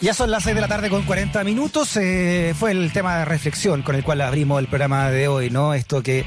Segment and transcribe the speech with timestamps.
[0.00, 1.94] Ya son las 6 de la tarde con 40 minutos.
[1.98, 5.74] Eh, fue el tema de reflexión con el cual abrimos el programa de hoy, ¿no?
[5.74, 6.24] Esto que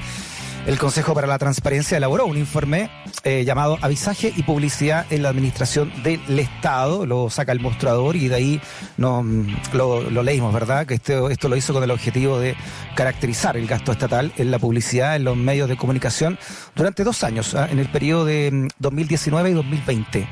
[0.67, 2.91] el Consejo para la Transparencia elaboró un informe
[3.23, 7.07] eh, llamado Avisaje y Publicidad en la Administración del Estado.
[7.07, 8.61] Lo saca el mostrador y de ahí
[8.97, 10.85] no, mm, lo, leímos, ¿verdad?
[10.85, 12.55] Que esto, esto lo hizo con el objetivo de
[12.95, 16.37] caracterizar el gasto estatal en la publicidad en los medios de comunicación
[16.75, 17.67] durante dos años, ¿ah?
[17.71, 20.27] en el periodo de mm, 2019 y 2020.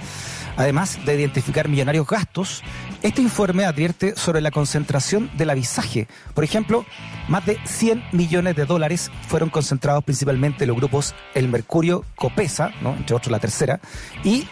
[0.57, 2.63] Además de identificar millonarios gastos,
[3.01, 6.07] este informe advierte sobre la concentración del avisaje.
[6.33, 6.85] Por ejemplo,
[7.27, 12.71] más de 100 millones de dólares fueron concentrados principalmente en los grupos El Mercurio, Copesa,
[12.81, 12.93] ¿no?
[12.93, 13.79] entre otros la tercera,
[14.23, 14.47] y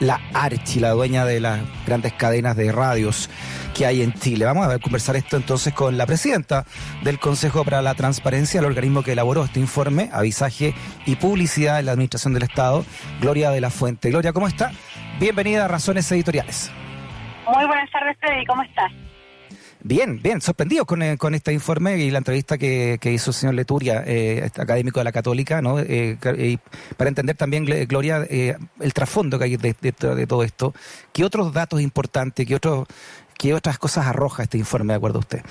[0.00, 3.30] la Archi, la dueña de las grandes cadenas de radios
[3.74, 4.44] que hay en Chile.
[4.44, 6.64] Vamos a ver, conversar esto entonces con la presidenta
[7.02, 10.74] del Consejo para la Transparencia, el organismo que elaboró este informe, avisaje
[11.06, 12.84] y publicidad en la Administración del Estado,
[13.20, 14.10] Gloria de la Fuente.
[14.10, 14.72] Gloria, ¿cómo está?
[15.18, 16.70] Bienvenida a Razones Editoriales.
[17.46, 18.44] Muy buenas tardes, Freddy.
[18.46, 18.90] ¿Cómo estás?
[19.86, 23.34] Bien, bien, sorprendido con, eh, con este informe y la entrevista que, que hizo el
[23.34, 25.78] señor Leturia, eh, académico de la Católica, ¿no?
[25.78, 26.58] Eh, y
[26.96, 30.72] para entender también, Gl- Gloria, eh, el trasfondo que hay de, de- de todo esto.
[31.12, 32.86] ¿Qué otros datos importantes, qué, otros
[33.36, 35.42] qué otras cosas arroja este informe, de acuerdo a usted?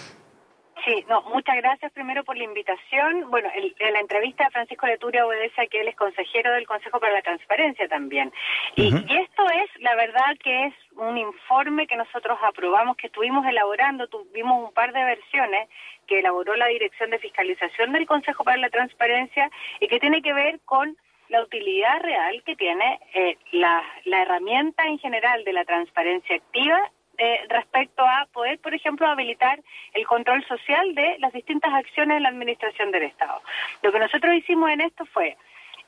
[0.86, 3.30] Sí, no, muchas gracias primero por la invitación.
[3.30, 6.67] Bueno, el- en la entrevista de Francisco Leturia obedece a que él es consejero del
[6.67, 8.34] Consejo para la Transparencia también.
[8.76, 13.45] Y, y esto es, la verdad, que es un informe que nosotros aprobamos, que estuvimos
[13.45, 15.70] elaborando, tuvimos un par de versiones
[16.06, 20.34] que elaboró la Dirección de Fiscalización del Consejo para la Transparencia y que tiene que
[20.34, 20.98] ver con
[21.30, 26.92] la utilidad real que tiene eh, la, la herramienta en general de la transparencia activa
[27.23, 29.57] eh, respecto a poder, por ejemplo, habilitar
[29.93, 33.41] el control social de las distintas acciones de la administración del Estado.
[33.81, 35.38] Lo que nosotros hicimos en esto fue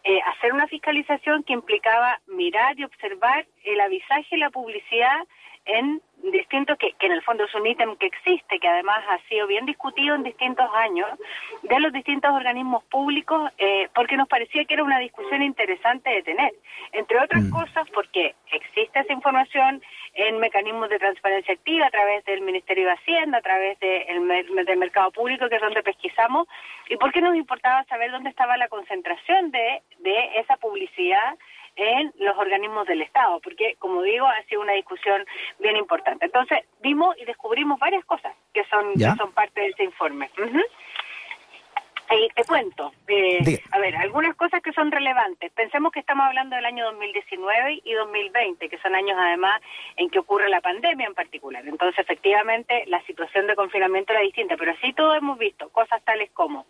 [0.06, 5.20] eh, hacer una fiscalización que implicaba mirar y observar el avisaje y la publicidad
[5.66, 9.18] en distintos, que, que en el fondo es un ítem que existe, que además ha
[9.28, 11.10] sido bien discutido en distintos años,
[11.64, 16.24] de los distintos organismos públicos, eh, porque nos parecía que era una discusión interesante de
[16.24, 16.54] tener.
[16.92, 17.52] Entre otras Mm.
[17.52, 19.82] cosas, porque existe esa información
[20.16, 24.06] en mecanismos de transparencia activa a través del Ministerio de Hacienda, a través de
[24.66, 26.48] del mercado público, que es donde pesquisamos,
[26.90, 31.36] y por qué nos importaba saber dónde estaba la concentración de, de esa publicidad
[31.76, 35.26] en los organismos del Estado, porque, como digo, ha sido una discusión
[35.60, 36.26] bien importante.
[36.26, 39.12] Entonces, vimos y descubrimos varias cosas que son, ¿Ya?
[39.12, 40.30] que son parte de ese informe.
[42.12, 45.52] Y te cuento, eh, a ver, algunas cosas que son relevantes.
[45.52, 49.60] Pensemos que estamos hablando del año 2019 y 2020, que son años además
[49.98, 51.68] en que ocurre la pandemia en particular.
[51.68, 56.30] Entonces, efectivamente, la situación de confinamiento era distinta, pero sí todos hemos visto cosas tales
[56.32, 56.68] como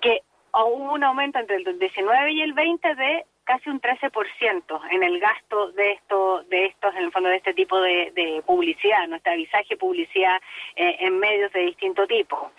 [0.00, 0.22] que
[0.52, 5.18] hubo un aumento entre el 19 y el 20 de casi un 13% en el
[5.20, 9.32] gasto de esto, de estos, en el fondo de este tipo de, de publicidad, nuestra
[9.32, 10.38] avisaje publicidad
[10.76, 12.52] eh, en medios de distinto tipo.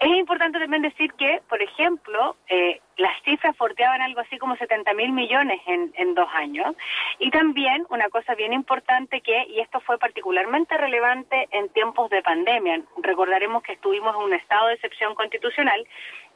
[0.00, 4.94] Es importante también decir que, por ejemplo, eh, las cifras forteaban algo así como 70
[4.94, 6.76] mil millones en, en dos años.
[7.18, 12.22] Y también una cosa bien importante que, y esto fue particularmente relevante en tiempos de
[12.22, 15.84] pandemia, recordaremos que estuvimos en un estado de excepción constitucional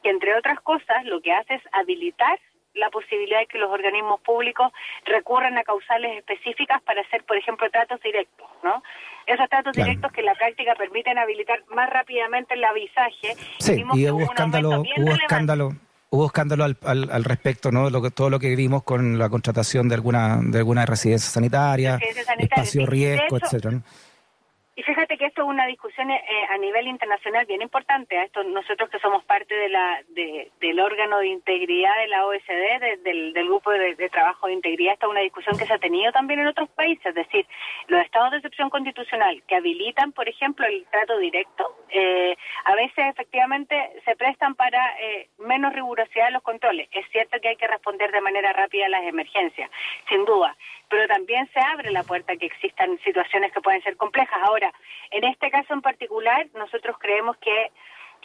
[0.01, 2.39] que, entre otras cosas, lo que hace es habilitar
[2.75, 4.71] la posibilidad de que los organismos públicos
[5.05, 8.81] recurran a causales específicas para hacer, por ejemplo, tratos directos, ¿no?
[9.27, 9.87] Esos tratos Claro.
[9.89, 13.35] directos que en la práctica permiten habilitar más rápidamente el avisaje.
[13.59, 15.23] Sí, y hubo escándalo, hubo relevante.
[15.23, 15.69] escándalo,
[16.09, 17.89] hubo escándalo al, al, al respecto, ¿no?
[17.89, 21.93] Lo que, todo lo que vimos con la contratación de alguna, de alguna residencia sanitaria,
[21.97, 22.85] Residencia sanitaria, espacio sí.
[22.87, 23.71] riesgo, hecho, etcétera.
[23.75, 23.83] ¿no?
[24.75, 28.17] Y fíjate que esto es una discusión eh, a nivel internacional bien importante.
[28.17, 32.25] A Esto nosotros que somos parte de la de- del órgano de integridad de la
[32.25, 35.65] OSD, de- del, del grupo de, de trabajo de integridad, esta es una discusión que
[35.67, 37.05] se ha tenido también en otros países.
[37.05, 37.45] Es decir,
[37.87, 42.35] los estados de excepción constitucional que habilitan, por ejemplo, el trato directo, eh,
[42.65, 46.89] a veces efectivamente se prestan para eh, menos rigurosidad de los controles.
[46.91, 49.69] Es cierto que hay que responder de manera rápida a las emergencias,
[50.09, 50.57] sin duda
[50.93, 54.39] pero también se abre la puerta a que existan situaciones que pueden ser complejas.
[54.43, 54.71] Ahora,
[55.09, 57.71] en este caso en particular, nosotros creemos que,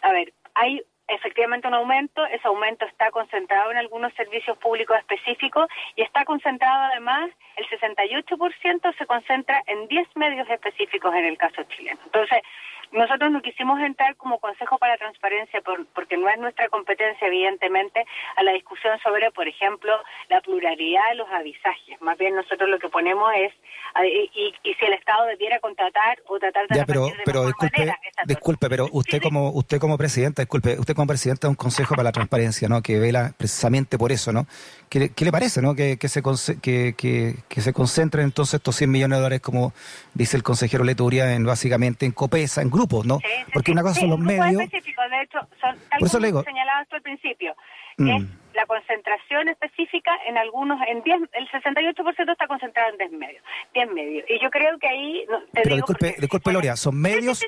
[0.02, 5.66] a ver, hay efectivamente un aumento, ese aumento está concentrado en algunos servicios públicos específicos
[5.96, 11.62] y está concentrado además, el 68% se concentra en 10 medios específicos en el caso
[11.62, 11.98] chileno.
[12.04, 12.42] Entonces,
[12.92, 15.60] nosotros no quisimos entrar como Consejo para la Transparencia
[15.94, 18.04] porque no es nuestra competencia, evidentemente,
[18.36, 19.92] a la discusión sobre, por ejemplo,
[20.28, 22.00] la pluralidad de los avisajes.
[22.00, 23.52] Más bien nosotros lo que ponemos es,
[24.04, 26.76] y, si el Estado debiera contratar o tratar de...
[26.76, 27.94] Ya, pero, pero disculpe,
[28.26, 32.04] disculpe, pero usted como usted como presidenta, disculpe, usted como presidenta de un Consejo para
[32.04, 32.82] la Transparencia, ¿no?
[32.82, 34.46] Que vela precisamente por eso, ¿no?
[34.88, 35.74] ¿Qué, le parece, no?
[35.74, 36.22] Que, que se
[36.62, 39.72] que, que, que, se concentren entonces estos 100 millones de dólares, como
[40.14, 43.18] dice el consejero Leturia, en básicamente en COPESA, en grupos, ¿no?
[43.52, 44.62] Porque una cosa son los medios.
[44.62, 46.44] específicos, de hecho, son tal como digo,
[46.90, 47.54] al principio.
[47.96, 48.08] Mm.
[48.08, 48.22] Es
[48.54, 53.42] la concentración específica en algunos, en 10, el 68% está concentrado en 10 medios,
[53.74, 54.24] 10 medios.
[54.28, 55.24] Y yo creo que ahí...
[55.52, 57.44] Pero disculpe, disculpe Loria, ¿son medios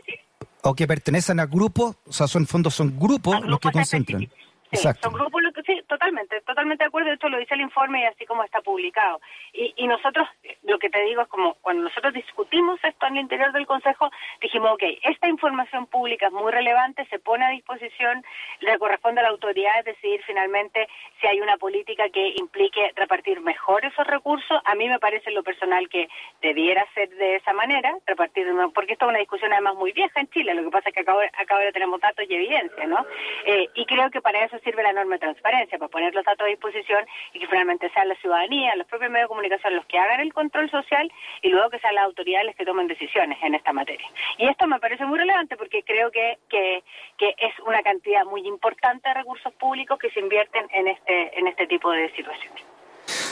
[0.62, 1.96] o que pertenecen a grupos?
[2.06, 4.28] O sea, son fondos, son grupos los que concentran.
[4.72, 5.10] Exacto.
[5.10, 7.12] son grupos sí, totalmente, totalmente de acuerdo.
[7.12, 9.20] Esto lo dice el informe y así como está publicado.
[9.52, 10.28] Y, y nosotros,
[10.62, 14.10] lo que te digo es como cuando nosotros discutimos esto en el interior del Consejo,
[14.40, 18.24] dijimos, ok, esta información pública es muy relevante, se pone a disposición,
[18.60, 20.88] le corresponde a la autoridad decidir finalmente
[21.20, 24.60] si hay una política que implique repartir mejor esos recursos.
[24.64, 26.08] A mí me parece en lo personal que
[26.42, 30.28] debiera ser de esa manera, repartir, porque esto es una discusión además muy vieja en
[30.30, 30.54] Chile.
[30.54, 33.04] Lo que pasa es que acá, ahora tenemos datos y evidencia, ¿no?
[33.46, 36.46] Eh, y creo que para eso sirve la norma de transparencia, para poner los datos
[36.46, 39.98] a disposición y que finalmente sean la ciudadanía, los propios medios de comunicación los que
[39.98, 41.10] hagan el control social
[41.42, 44.06] y luego que sean las autoridades que tomen decisiones en esta materia.
[44.38, 46.82] Y esto me parece muy relevante porque creo que, que,
[47.18, 51.46] que es una cantidad muy importante de recursos públicos que se invierten en este, en
[51.46, 52.69] este tipo de situaciones.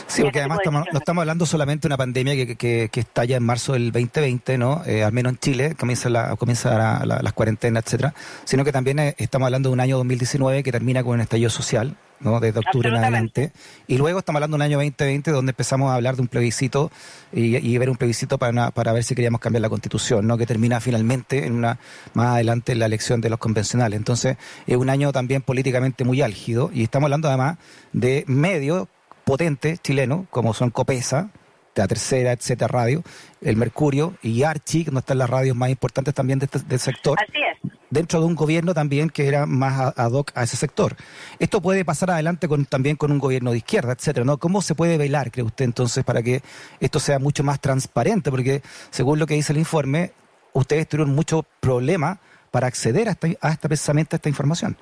[0.09, 3.25] Sí, porque además estamos, no estamos hablando solamente de una pandemia que, que, que, está
[3.25, 4.83] ya en marzo del 2020, ¿no?
[4.87, 8.15] Eh, al menos en Chile, comienza, la, comienza las cuarentenas, etcétera,
[8.45, 11.51] sino que también eh, estamos hablando de un año 2019 que termina con un estallido
[11.51, 12.41] social, ¿no?
[12.41, 13.53] Desde octubre en adelante.
[13.87, 16.91] Y luego estamos hablando de un año 2020 donde empezamos a hablar de un plebiscito
[17.31, 20.39] y, y ver un plebiscito para, para ver si queríamos cambiar la constitución, ¿no?
[20.39, 21.79] Que termina finalmente en una,
[22.15, 23.99] más adelante en la elección de los convencionales.
[23.99, 27.59] Entonces, es un año también políticamente muy álgido y estamos hablando además
[27.93, 28.89] de medios
[29.29, 31.29] potentes chilenos, como son Copesa,
[31.75, 33.03] La Tercera, etcétera, Radio,
[33.43, 36.81] El Mercurio y Archi, que no están las radios más importantes también de este, del
[36.81, 37.19] sector.
[37.21, 37.73] Así es.
[37.91, 40.97] Dentro de un gobierno también que era más ad hoc a ese sector.
[41.39, 44.39] Esto puede pasar adelante con, también con un gobierno de izquierda, etcétera, ¿no?
[44.39, 46.41] ¿Cómo se puede velar, cree usted, entonces, para que
[46.81, 48.31] esto sea mucho más transparente?
[48.31, 50.13] Porque, según lo que dice el informe,
[50.55, 52.19] ustedes tuvieron mucho problema
[52.51, 54.79] para acceder a, esta, a esta, precisamente a esta información.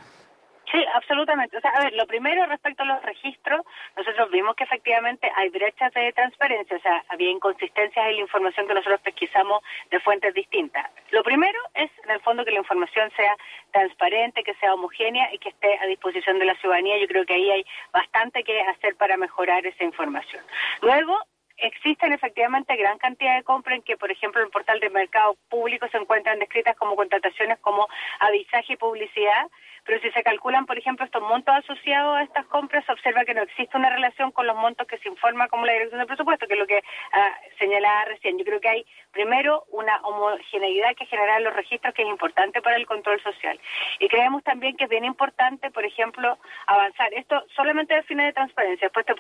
[1.16, 1.56] Absolutamente.
[1.56, 3.62] O sea, a ver, lo primero respecto a los registros,
[3.96, 8.68] nosotros vimos que efectivamente hay brechas de transparencia, o sea, había inconsistencias en la información
[8.68, 10.90] que nosotros pesquisamos de fuentes distintas.
[11.12, 13.34] Lo primero es, en el fondo, que la información sea
[13.70, 16.98] transparente, que sea homogénea y que esté a disposición de la ciudadanía.
[16.98, 20.44] Yo creo que ahí hay bastante que hacer para mejorar esa información.
[20.82, 21.18] Luego,
[21.58, 25.36] existen efectivamente gran cantidad de compras en que, por ejemplo, en el portal de mercado
[25.48, 27.88] público se encuentran descritas como contrataciones como
[28.20, 29.46] avisaje y publicidad,
[29.86, 33.34] pero si se calculan, por ejemplo, estos montos asociados a estas compras, se observa que
[33.34, 36.46] no existe una relación con los montos que se informa como la dirección de presupuesto,
[36.48, 38.36] que es lo que ah, señalaba recién.
[38.36, 42.76] Yo creo que hay, primero, una homogeneidad que genera los registros que es importante para
[42.76, 43.60] el control social.
[44.00, 46.36] Y creemos también que es bien importante, por ejemplo,
[46.66, 47.14] avanzar.
[47.14, 49.14] Esto solamente de fines de transparencia, después te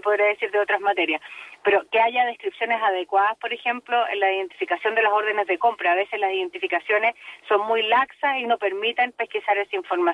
[0.00, 1.22] podré decir de otras materias,
[1.62, 5.92] pero que haya descripciones adecuadas, por ejemplo, en la identificación de las órdenes de compra.
[5.92, 7.14] A veces las identificaciones
[7.46, 10.07] son muy laxas y no permiten pesquisar esa información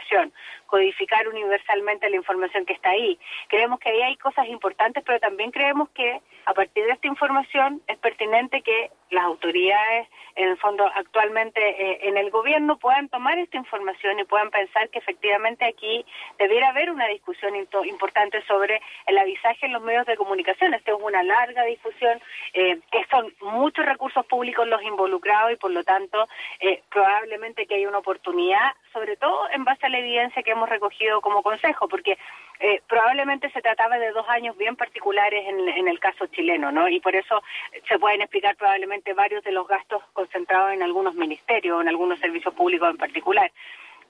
[0.67, 3.19] codificar universalmente la información que está ahí.
[3.49, 7.81] Creemos que ahí hay cosas importantes, pero también creemos que a partir de esta información
[7.87, 13.39] es pertinente que las autoridades, en el fondo, actualmente eh, en el gobierno puedan tomar
[13.39, 16.05] esta información y puedan pensar que efectivamente aquí
[16.39, 20.75] debiera haber una discusión importante sobre el avisaje en los medios de comunicación.
[20.75, 22.21] Esta es una larga difusión,
[22.55, 26.27] eh, que son muchos recursos públicos los involucrados y por lo tanto
[26.59, 31.21] eh, probablemente que hay una oportunidad, sobre todo en base la evidencia que hemos recogido
[31.21, 32.19] como consejo, porque
[32.61, 36.89] eh, probablemente se trataba de dos años bien particulares en, en, el caso chileno, ¿no?
[36.89, 37.43] Y por eso
[37.89, 42.19] se pueden explicar probablemente varios de los gastos concentrados en algunos ministerios o en algunos
[42.21, 43.51] servicios públicos en particular.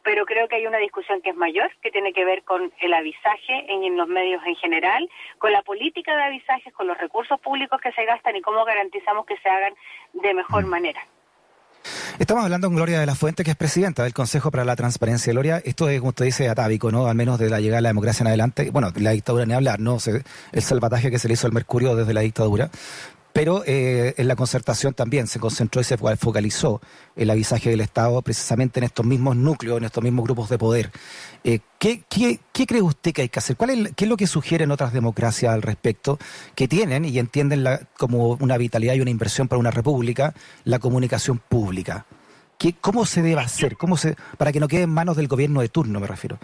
[0.02, 2.92] Pero creo que hay una discusión que es mayor, que tiene que ver con el
[2.92, 7.40] avisaje en, en los medios en general, con la política de avisajes, con los recursos
[7.40, 9.74] públicos que se gastan y cómo garantizamos que se hagan
[10.12, 10.68] de mejor mm.
[10.68, 11.00] manera.
[12.18, 15.32] Estamos hablando con Gloria de la Fuente, que es presidenta del Consejo para la Transparencia.
[15.32, 17.06] Gloria, esto es, como usted dice, atávico, ¿no?
[17.06, 18.70] Al menos de la llegada de la democracia en adelante.
[18.70, 19.98] Bueno, la dictadura ni hablar, ¿no?
[20.52, 22.70] el salvataje que se le hizo al Mercurio desde la dictadura.
[23.34, 26.80] Pero eh, en la concertación también se concentró y se focalizó
[27.16, 30.92] el avisaje del Estado precisamente en estos mismos núcleos, en estos mismos grupos de poder.
[31.42, 32.04] Eh, ¿qué,
[32.52, 33.56] cree usted que hay que hacer?
[33.56, 36.16] ¿Cuál es, ¿Qué es lo que sugieren otras democracias al respecto
[36.54, 37.64] que tienen y entienden
[37.98, 42.06] como una vitalidad y una inversión para una república la comunicación pública?
[42.56, 43.76] ¿Qué, ¿Cómo se debe hacer?
[43.76, 43.96] ¿Cómo
[44.38, 46.38] para que no quede en manos del gobierno de turno, me refiero?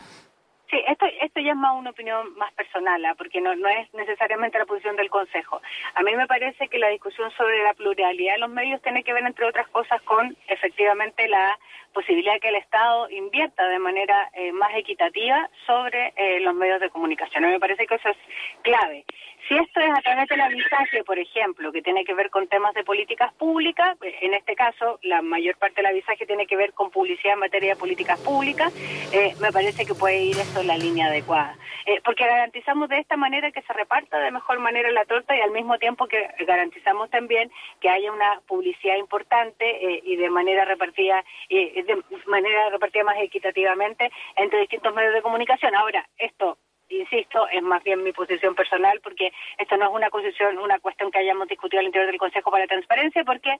[1.50, 3.16] Es más una opinión más personal, ¿ah?
[3.19, 5.61] porque no, no es necesariamente la posición del Consejo.
[5.97, 9.12] A mí me parece que la discusión sobre la pluralidad de los medios tiene que
[9.12, 11.59] ver, entre otras cosas, con efectivamente la
[11.92, 16.80] posibilidad de que el Estado invierta de manera eh, más equitativa sobre eh, los medios
[16.80, 17.42] de comunicación.
[17.42, 18.16] A mí me parece que eso es
[18.62, 19.04] clave.
[19.49, 22.75] Si esto es a través del avisaje, por ejemplo, que tiene que ver con temas
[22.75, 26.73] de políticas públicas, pues, en este caso la mayor parte del avisaje tiene que ver
[26.73, 28.73] con publicidad en materia de políticas públicas,
[29.12, 31.56] eh, me parece que puede ir esto en la línea adecuada.
[31.87, 35.40] Eh, porque garantizamos de esta manera que se reparta de mejor manera la torta y
[35.40, 40.64] al mismo tiempo que garantizamos también que haya una publicidad importante eh, y de manera
[40.64, 45.75] repartida, de manera repartida más equitativamente entre distintos medios de comunicación.
[45.75, 46.59] Ahora, esto
[47.00, 51.11] insisto, es más bien mi posición personal porque esto no es una posición, una cuestión
[51.11, 53.57] que hayamos discutido al interior del Consejo para la Transparencia porque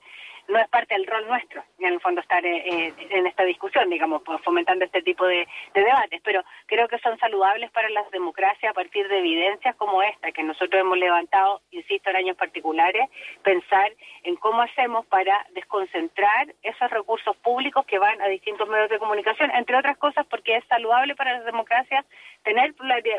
[0.47, 3.89] no es parte del rol nuestro, en el fondo estar eh, eh, en esta discusión,
[3.89, 8.71] digamos, pues, fomentando este tipo de, debates, pero creo que son saludables para las democracias
[8.71, 13.09] a partir de evidencias como esta que nosotros hemos levantado, insisto, en años particulares,
[13.43, 13.91] pensar
[14.23, 19.51] en cómo hacemos para desconcentrar esos recursos públicos que van a distintos medios de comunicación,
[19.51, 22.05] entre otras cosas porque es saludable para las democracias
[22.43, 22.73] tener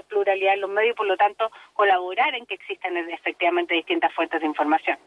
[0.09, 4.41] pluralidad en los medios y por lo tanto colaborar en que existan efectivamente distintas fuentes
[4.41, 4.99] de información.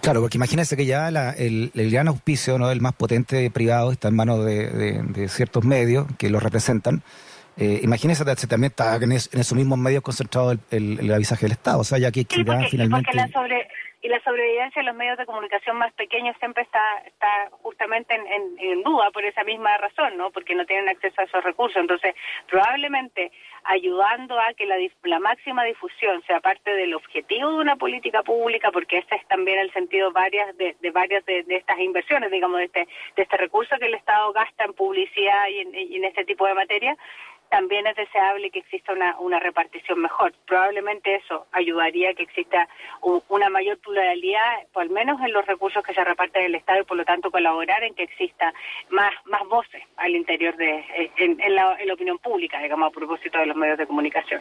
[0.00, 2.70] Claro, porque imagínese que ya el, gran auspicio, ¿no?
[2.70, 7.02] el más potente privado, está en manos de, ciertos medios que lo representan.
[7.58, 11.84] Eh, imagínese que también está en, esos mismos medios concentrado el, avisaje del Estado, o
[11.84, 13.14] sea, ya que sí, finalmente...
[13.14, 13.66] la sobre,
[14.06, 18.82] y la sobrevivencia de los medios de comunicación más pequeños siempre está, está justamente en,
[18.84, 20.30] duda por esa misma razón, ¿no?
[20.30, 21.76] Porque no tienen acceso a esos recursos.
[21.80, 22.14] Entonces,
[22.46, 23.32] probablemente
[23.64, 28.70] ayudando a que la, la máxima difusión sea parte del objetivo de una política pública,
[28.70, 32.86] porque ese es también el sentido varias de, varias de, estas inversiones, digamos, de este,
[33.16, 36.46] de este recurso que el Estado gasta en publicidad y en, y en este tipo
[36.46, 36.96] de materia,
[37.50, 40.32] también es deseable que exista una, una repartición mejor.
[40.46, 42.68] Probablemente eso ayudaría a que exista
[43.28, 46.84] una mayor pluralidad, o al menos en los recursos que se reparten del Estado y
[46.84, 48.52] por lo tanto colaborar en que exista
[48.90, 52.90] más, más voces al interior de, eh, en, la, en la opinión pública, digamos, a
[52.90, 54.40] propósito de los medios de comunicación.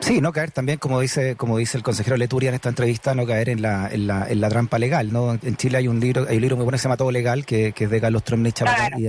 [0.00, 3.26] Sí, no caer también, como dice, como dice el consejero Leturia en esta entrevista, no
[3.26, 5.32] caer en la, en la, en la trampa legal, ¿no?
[5.32, 7.46] En Chile hay un libro, hay un libro muy bueno que se llama Todo Legal,
[7.46, 9.06] que, que es de Carlos Tromney claro, y,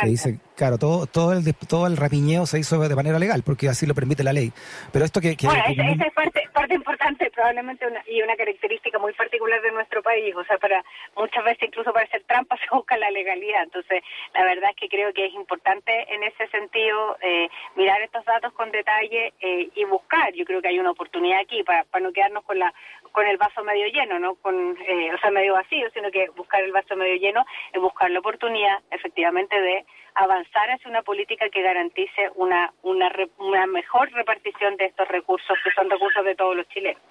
[0.00, 3.68] que dice, claro, todo, todo el todo el rapiñeo se hizo de manera legal, porque
[3.68, 4.52] así lo permite la ley.
[4.92, 9.12] Pero esto que, bueno, esa, es parte, parte importante, probablemente una, y una característica muy
[9.12, 10.82] particular de nuestro país, o sea, para
[11.16, 13.62] muchas veces incluso para hacer trampa se busca la legalidad.
[13.64, 14.02] Entonces,
[14.34, 18.52] la verdad es que creo que es importante en ese sentido eh, mirar estos datos
[18.52, 22.12] con detalle eh, y buscar yo creo que hay una oportunidad aquí para, para no
[22.12, 22.72] quedarnos con la
[23.12, 26.62] con el vaso medio lleno, no con eh, o sea medio vacío, sino que buscar
[26.62, 31.62] el vaso medio lleno es buscar la oportunidad efectivamente de avanzar hacia una política que
[31.62, 36.68] garantice una una, una mejor repartición de estos recursos que son recursos de todos los
[36.68, 37.02] chilenos.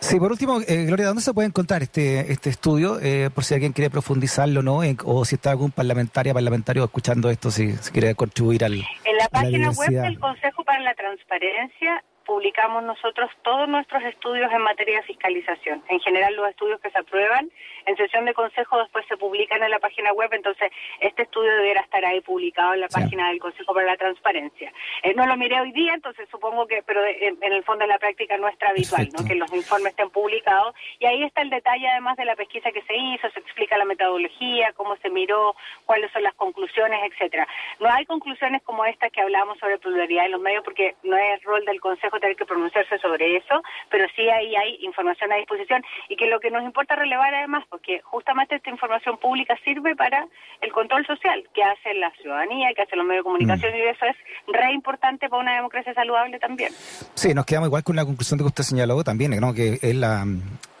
[0.00, 2.98] Sí, por último, eh, Gloria, ¿dónde se puede encontrar este este estudio?
[3.00, 4.80] Eh, por si alguien quiere profundizarlo, ¿no?
[5.04, 8.74] o si está algún parlamentaria, parlamentario escuchando esto, si, quiere contribuir al.
[8.74, 14.62] En la página web del Consejo para la Transparencia publicamos nosotros todos nuestros estudios en
[14.62, 15.82] materia de fiscalización.
[15.88, 17.50] En general, los estudios que se aprueban
[17.86, 21.82] en sesión de consejo después se publican en la página web, entonces este estudio deberá
[21.82, 24.72] estar ahí publicado en la página del Consejo para la Transparencia.
[25.02, 27.98] Eh, no lo miré hoy día, entonces supongo que, pero en, el fondo de la
[27.98, 29.24] práctica nuestra habitual, ¿no?
[29.26, 32.82] que los informes estén publicados y ahí está el detalle además de la pesquisa que
[32.82, 35.54] se hizo, se explica la metodología, cómo se miró,
[35.84, 37.46] cuáles son las conclusiones, etcétera.
[37.80, 41.42] No hay conclusiones como estas que hablamos sobre pluralidad en los medios porque no es
[41.42, 45.82] rol del Consejo tener que pronunciarse sobre eso, pero sí ahí hay información a disposición
[46.08, 50.26] y que lo que nos importa relevar además porque justamente esta información pública sirve para
[50.60, 53.76] el control social que hace la ciudadanía, que hace los medios de comunicación mm.
[53.76, 54.16] y eso es
[54.46, 56.72] re importante para una democracia saludable también.
[57.14, 59.52] Sí, nos quedamos igual con la conclusión de que usted señaló también, ¿no?
[59.54, 60.24] que es la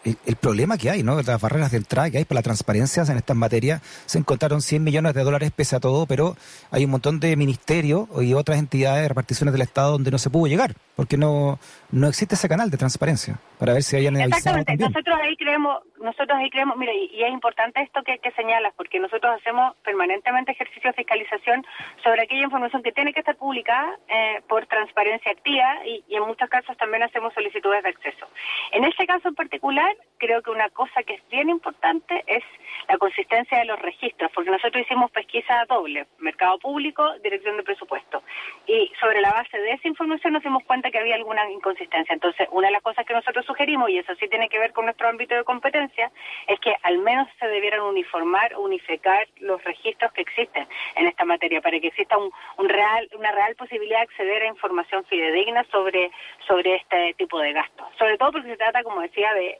[0.04, 1.16] el problema que hay, ¿no?
[1.22, 3.80] Las barreras de entrada que hay para la transparencia en estas materias.
[4.06, 6.36] Se encontraron 100 millones de dólares pese a todo, pero
[6.70, 10.30] hay un montón de ministerios y otras entidades de reparticiones del Estado donde no se
[10.30, 11.58] pudo llegar, porque no,
[11.90, 16.38] no existe ese canal de transparencia para ver si hayan Exactamente, nosotros ahí creemos, nosotros
[16.38, 20.90] ahí creemos, mire, y, es importante esto que, que, señalas, porque nosotros hacemos permanentemente ejercicio
[20.90, 21.64] de fiscalización
[22.02, 26.22] sobre aquella información que tiene que estar publicada eh, por transparencia activa y, y en
[26.24, 28.26] muchos casos también hacemos solicitudes de acceso.
[28.72, 32.42] En este caso en particular, it creo que una cosa que es bien importante es
[32.88, 38.22] la consistencia de los registros, porque nosotros hicimos pesquisa doble, mercado público, dirección de presupuesto.
[38.66, 42.12] Y sobre la base de esa información nos dimos cuenta que había alguna inconsistencia.
[42.12, 44.84] Entonces, una de las cosas que nosotros sugerimos, y eso sí tiene que ver con
[44.84, 46.10] nuestro ámbito de competencia,
[46.46, 50.66] es que al menos se debieran uniformar, unificar los registros que existen
[50.96, 55.04] en esta materia, para que exista un, real, una real posibilidad de acceder a información
[55.04, 56.10] fidedigna sobre,
[56.46, 57.86] sobre este tipo de gastos.
[57.98, 59.58] Sobre todo porque se trata, como decía, de,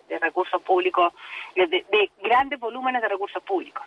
[0.54, 1.12] recursos públicos,
[1.54, 3.82] de, de grandes volúmenes de recursos públicos.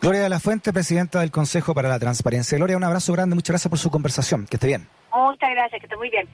[0.00, 2.58] Gloria de la Fuente, presidenta del Consejo para la Transparencia.
[2.58, 4.46] Gloria, un abrazo grande, muchas gracias por su conversación.
[4.46, 4.88] Que esté bien.
[5.14, 6.26] Muchas gracias, que esté muy bien.